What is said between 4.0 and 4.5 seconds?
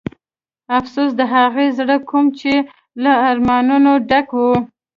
ډک و.